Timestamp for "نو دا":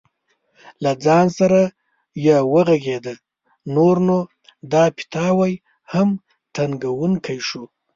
4.07-4.83